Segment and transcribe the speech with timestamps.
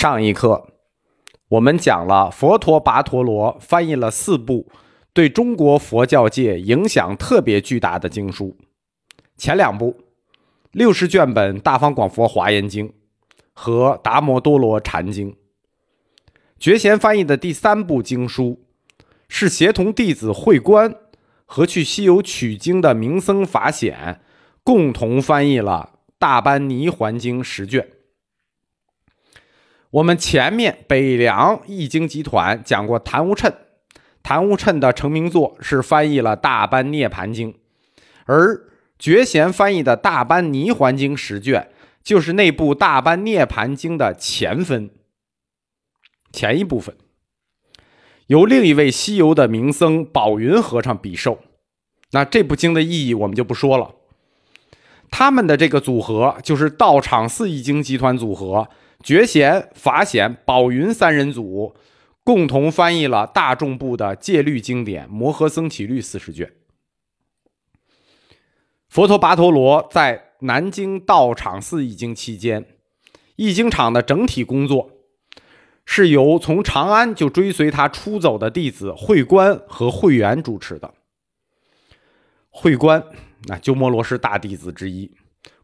[0.00, 0.66] 上一课
[1.48, 4.72] 我们讲了佛陀跋陀罗翻译了四部
[5.12, 8.56] 对中国佛教界影响特别巨大的经书，
[9.36, 9.98] 前两部
[10.72, 12.88] 六十卷本《大方广佛华严经》
[13.52, 15.32] 和《达摩多罗禅经》，
[16.58, 18.62] 觉贤翻译的第三部经书
[19.28, 20.94] 是协同弟子慧观
[21.44, 24.22] 和去西游取经的明僧法显
[24.64, 27.86] 共同翻译了《大般泥环经》十卷。
[29.90, 33.52] 我们前面北凉译经集团讲过昙无谶，
[34.22, 37.52] 昙无谶的成名作是翻译了《大般涅盘经》，
[38.26, 38.68] 而
[39.00, 41.70] 觉贤翻译的《大般泥环经》十卷，
[42.04, 44.90] 就是那部《大般涅盘经》的前分，
[46.30, 46.94] 前一部分，
[48.28, 51.40] 由另一位西游的名僧宝云和尚笔受。
[52.12, 53.96] 那这部经的意义我们就不说了，
[55.10, 58.68] 他们的这个组合就是道场寺译经集团组合。
[59.02, 61.74] 觉贤、法显、宝云三人组
[62.22, 66.52] 共同翻译了大众部的戒律经典《摩诃僧祇律》四十卷。
[68.88, 72.66] 佛陀跋陀罗在南京道场寺译经期间，
[73.36, 74.90] 译经场的整体工作
[75.84, 80.92] 是由从长安就追随他出走的弟子慧观和慧圆主持的。
[82.50, 83.02] 慧观，
[83.44, 85.12] 那鸠摩罗什大弟子之一，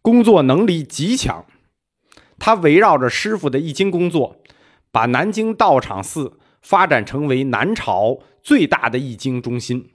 [0.01, 1.45] 工作能力极强。
[2.39, 4.37] 他围绕着师傅的易经工作，
[4.93, 9.91] 把南京道场寺发展成为南朝最大的易经中心，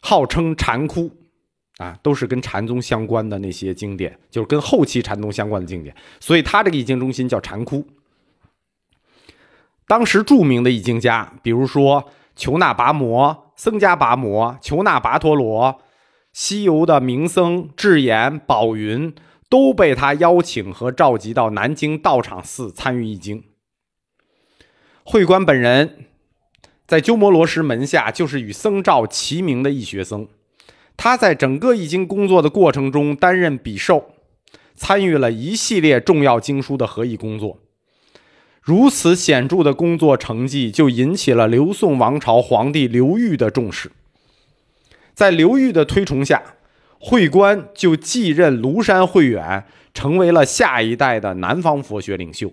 [0.00, 1.10] 号称禅窟，
[1.78, 7.86] 啊，都是跟禅宗相关的那些经典，就是跟后期禅宗相关的经典，所以他这个易经中心叫禅窟。
[9.88, 15.80] 当时著名的易经家，比如说求那跋摩、僧伽跋摩、求那跋陀罗、
[16.32, 19.14] 西游的名僧智言、宝云。
[19.48, 23.44] 都被他邀请和召集到南京道场寺参与译经。
[25.04, 26.06] 慧观本人
[26.86, 30.26] 在鸠摩罗什门下就是与僧肇齐名的译学僧，
[30.96, 34.10] 他在整个译经工作的过程中担任笔受，
[34.74, 37.58] 参与了一系列重要经书的合译工作。
[38.60, 43.92] 如此显著的工作成绩，就引起了刘宋王朝皇帝刘裕的重视。
[45.14, 46.55] 在刘裕的推崇下。
[46.98, 52.52] 慧观就继任庐山慧远，成为了下一代的南方佛学领袖。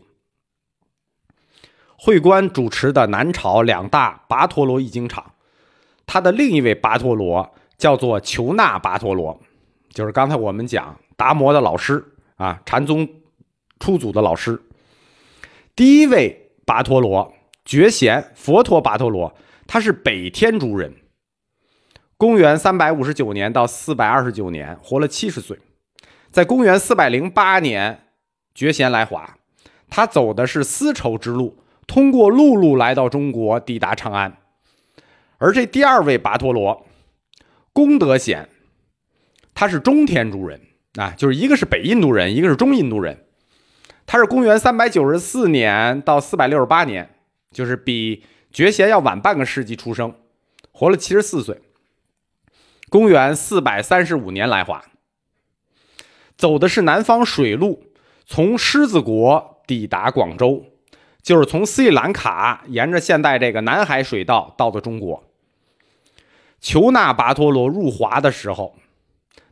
[1.95, 5.33] 慧观主持的南朝两大跋陀罗译经场，
[6.05, 9.39] 他的另一位跋陀罗叫做求那跋陀罗，
[9.89, 12.03] 就是刚才我们讲达摩的老师
[12.35, 13.07] 啊，禅宗
[13.79, 14.61] 初祖的老师。
[15.75, 17.33] 第一位跋陀罗
[17.63, 19.33] 觉贤佛陀跋陀罗，
[19.65, 20.93] 他是北天竺人。
[22.23, 25.59] 公元三百五十九年到四百二十九年，活了七十岁。
[26.31, 28.05] 在公元四百零八年，
[28.55, 29.35] 觉贤来华，
[29.89, 34.37] 他走的是丝绸之路，通过陆路来到中国，抵达长安。
[35.37, 36.85] 而这第二位跋陀罗，
[37.73, 38.47] 功德显，
[39.53, 40.61] 他是中天竺人
[40.95, 43.25] 啊，就是一个是北印度人，一个是中印度人。
[44.05, 47.17] 他是公元三百九十四年到四百六十八年，
[47.51, 50.15] 就是比觉贤要晚半个世纪出生，
[50.71, 51.59] 活了七十四岁。
[52.93, 54.85] 公元四百三十五年来华，
[56.37, 57.85] 走的是南方水路，
[58.23, 60.63] 从狮子国抵达广州，
[61.23, 65.23] 就是从斯里兰卡沿着现在这个南海水道到的中国。
[66.61, 68.75] 求那跋陀罗入华的时候，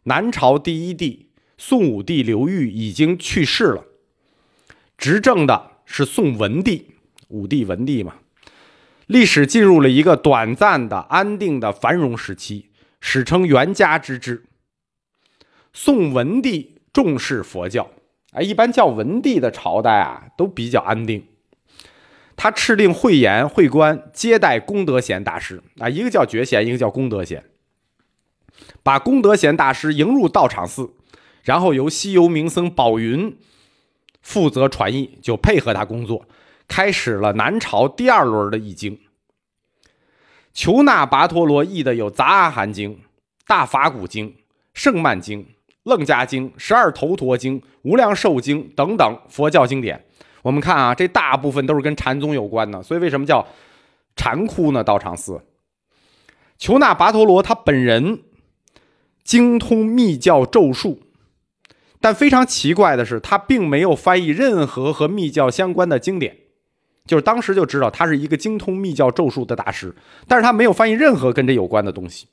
[0.04, 3.86] 南朝第一帝宋武帝刘裕已经去世了，
[5.00, 6.92] 执政的是宋文帝，
[7.30, 8.18] 武帝文帝嘛，
[9.08, 12.68] 历史进入了一个短暂的安定的繁荣时期。
[13.02, 14.46] 史称元嘉之治。
[15.74, 17.90] 宋文帝重视佛教，
[18.32, 21.26] 啊，一般叫文帝的朝代啊，都比较安定。
[22.36, 27.44] 他敕令慧严、慧观接待功德贤大师，啊，一个叫觉贤，一个叫功德贤，
[28.82, 30.94] 把功德贤大师迎入道场寺，
[31.44, 33.38] 然后由西游名僧宝云
[34.22, 36.28] 负责传译，就配合他工作，
[36.68, 39.00] 开始了南朝第二轮的译经。
[40.54, 42.92] 求那跋陀罗译的有《杂阿含经》
[43.48, 44.30] 《大法鼓经》
[44.74, 45.44] 《圣曼经》
[45.84, 50.06] 《楞伽经》《十二头陀经》《无量寿经》等等佛教经典。
[50.42, 53.48] 我们看啊，这大部分都是跟禅宗有关的，所以为什么叫
[54.16, 54.84] 禅窟呢？
[54.84, 55.42] 道场寺。
[56.58, 58.20] 求那跋陀罗他本人
[59.24, 61.02] 精通密教咒术，
[62.00, 66.38] 但非常奇怪的是，他并没有翻译任何和密教相关的经典。
[67.12, 69.94] 就是当时就知道他是一个精通密教咒术的大师，
[70.30, 72.30] 但是他没有翻译任何跟这有关的东西。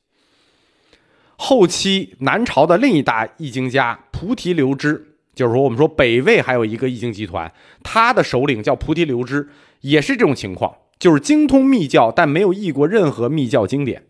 [1.35, 7.53] 后期南朝的另一大译经家菩提流支就是说，我们说北魏还有一个易经集团，
[7.83, 9.49] 他的首领叫菩提流支，
[9.81, 14.05] 也是这种情况，就是精通密教，但没有译过任何密教经典。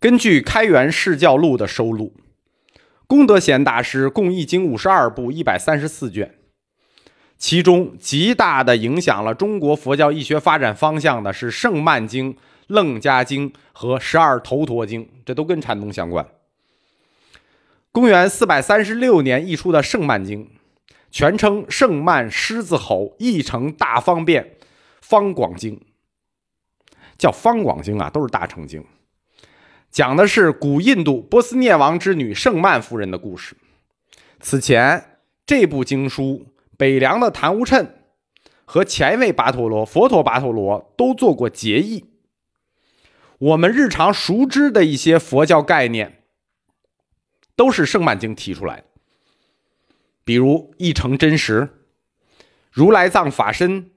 [0.00, 2.14] 根据《开元释教录》的收录，
[3.06, 6.36] 功德贤大师共译经五十二部，一百三十四卷。
[7.38, 12.32] 其中极大的影响了中国佛教医学发展方向的是《圣曼经》
[12.68, 16.26] 《楞伽经》和《十二头陀经》，这都跟禅宗相关。
[17.92, 20.44] 公元四百三十六年译出的《圣曼经》，
[21.10, 24.56] 全称《圣曼狮子吼译成大方便
[25.02, 25.76] 方广经》，
[27.18, 28.82] 叫方广经啊，都是大乘经，
[29.90, 33.54] 讲的是古印度波斯涅王之女圣曼夫人的故事。
[34.40, 36.46] 此前这部经书。
[36.76, 37.88] 北凉的昙无谶
[38.64, 42.04] 和前一位跋陀罗佛陀跋陀罗都做过结义。
[43.38, 46.22] 我们日常熟知的一些佛教概念，
[47.54, 48.84] 都是圣曼经提出来的。
[50.24, 51.68] 比如一成真实、
[52.70, 53.90] 如来藏法身、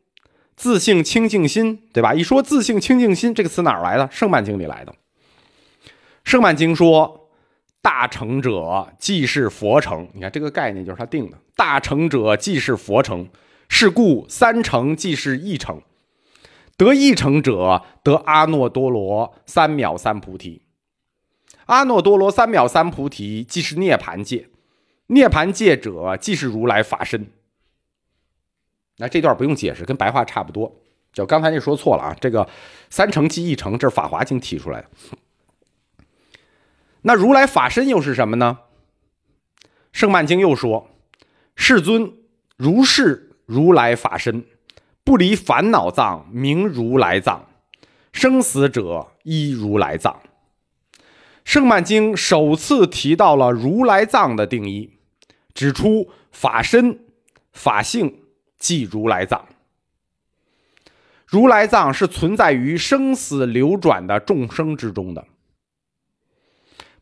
[0.56, 2.14] 自性清净心，对吧？
[2.14, 4.10] 一说自性清净心这个词哪儿来的？
[4.12, 4.96] 圣曼经里来的。
[6.24, 7.19] 圣曼经说。
[7.81, 11.38] 大成者即是佛成，你看这个概念就是他定的。
[11.56, 13.30] 大成者即是佛成，
[13.68, 15.81] 是故三成即是一成。
[16.76, 20.62] 得一成者得阿耨多罗三藐三菩提。
[21.66, 24.48] 阿耨多罗三藐三菩提即是涅盘界，
[25.08, 27.28] 涅盘界者即是如来法身。
[28.98, 30.81] 那这段不用解释，跟白话差不多。
[31.12, 32.48] 就刚才那说错了啊，这个
[32.90, 34.88] 三成即一成，这是《法华经》提出来的。
[37.01, 38.60] 那如来法身又是什么呢？
[39.92, 40.90] 圣曼经又说
[41.56, 42.13] ：“世尊，
[42.57, 44.46] 如是如来法身，
[45.04, 47.48] 不离烦恼藏，名如来藏；
[48.12, 50.22] 生死者依如来藏。”
[51.46, 55.00] 圣曼经首次提到了如来藏的定义，
[55.56, 57.00] 指出法身、
[57.52, 58.19] 法性
[58.60, 59.48] 即如来藏。
[61.25, 65.25] 如来藏是存在于生死流转的众生之中的。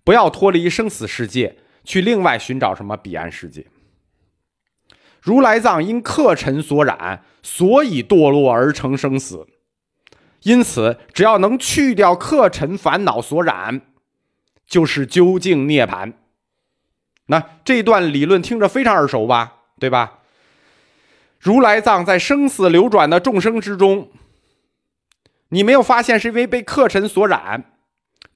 [0.08, 3.68] 不要脱离生死世界，去另外寻找什么彼岸世界。
[5.22, 9.46] 如来藏因客尘所染，所以堕落而成生死。
[10.44, 13.82] 因此，只要能去掉客尘烦恼所染，
[14.66, 16.14] 就是究竟涅槃。
[17.26, 19.56] 那这段理论听着非常耳熟吧？
[19.78, 20.20] 对吧？
[21.38, 24.10] 如来藏在生死流转的众生之中，
[25.50, 27.74] 你没有发现是因为被客尘所染？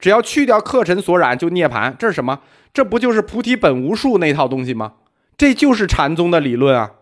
[0.02, 1.96] 只要去掉客尘所染，就涅槃。
[1.96, 2.42] 这是什么？
[2.74, 4.96] 这不就是菩提本无树那套东西吗？
[5.38, 6.94] 这就是禅宗的理论啊。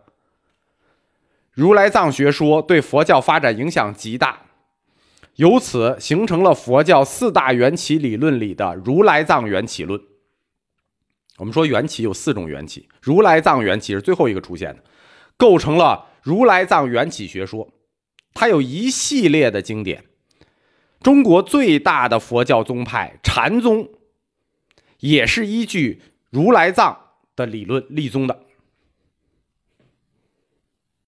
[1.54, 4.44] 如来藏学说对佛教发展影响极大，
[5.36, 10.02] 由此形成了佛教四大缘起理论里的如来藏缘起论。
[11.38, 14.84] 我们说缘起有四种缘起，如来藏缘起是最后一个出现的，
[15.38, 17.70] 构成了如来藏缘起学说。
[18.34, 20.06] 它有一系列的经典。
[21.02, 23.90] 中国最大的佛教宗派禅宗，
[25.00, 26.98] 也是依据如来藏
[27.36, 28.44] 的理论立宗的。